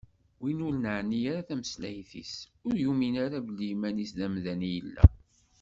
[0.41, 2.33] Win ur d-neɛni ara tameslayt-is,
[2.67, 5.03] ur yumin ara belli iman-is d amdan i yella.